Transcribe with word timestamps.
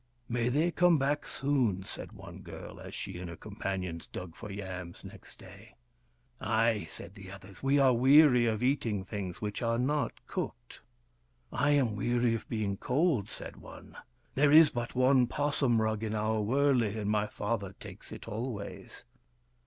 "May 0.29 0.49
they 0.49 0.71
come 0.71 0.97
back 0.97 1.27
soon!" 1.27 1.83
said 1.85 2.11
one 2.13 2.39
girl, 2.39 2.79
as 2.79 2.95
she 2.95 3.19
and 3.19 3.29
her 3.29 3.35
companions 3.35 4.07
dug 4.11 4.33
for 4.35 4.49
yams 4.51 5.03
next 5.03 5.37
day." 5.37 5.75
Ay!" 6.41 6.87
said 6.89 7.13
the 7.13 7.29
others." 7.29 7.61
We 7.61 7.77
are 7.77 7.93
weary 7.93 8.47
of 8.47 8.63
eating 8.63 9.05
things 9.05 9.41
which 9.41 9.61
are 9.61 9.77
not 9.77 10.25
cooked."" 10.25 10.81
I 11.51 11.69
am 11.77 11.95
weary 11.95 12.33
of 12.33 12.49
being 12.49 12.77
cold," 12.77 13.29
said 13.29 13.57
one." 13.57 13.95
There 14.33 14.51
is 14.51 14.71
but 14.71 14.95
one 14.95 15.27
'possum 15.27 15.79
rug 15.79 16.01
in 16.01 16.15
our 16.15 16.41
wurley, 16.41 16.97
and 16.97 17.11
my 17.11 17.27
father 17.27 17.73
takes 17.79 18.11
it 18.11 18.27
always." 18.27 19.05